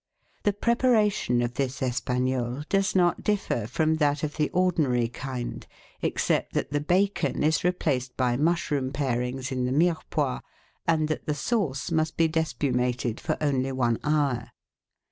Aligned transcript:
The 0.41 0.53
preparation 0.53 1.43
of 1.43 1.53
this 1.53 1.79
Espagnole 1.79 2.63
does 2.69 2.95
not 2.95 3.23
differ 3.23 3.67
from 3.67 3.99
thai 3.99 4.15
of 4.23 4.35
the 4.35 4.49
ordinary 4.49 5.07
kind, 5.07 5.67
except 6.01 6.53
that 6.53 6.71
the 6.71 6.81
bacon 6.81 7.43
is 7.43 7.63
replaced 7.63 8.17
by 8.17 8.35
mush 8.35 8.71
room 8.71 8.91
parings 8.91 9.51
in 9.51 9.65
the 9.65 9.71
Mirepoix, 9.71 10.39
and 10.87 11.07
that 11.07 11.27
the 11.27 11.35
sauce 11.35 11.91
must 11.91 12.17
be 12.17 12.27
de 12.27 12.41
spumated 12.41 13.19
for 13.19 13.37
only 13.41 13.71
one 13.71 13.99
hour. 14.03 14.49